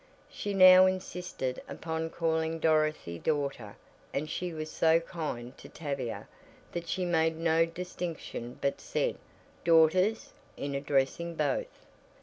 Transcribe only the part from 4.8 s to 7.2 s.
kind to Tavia that she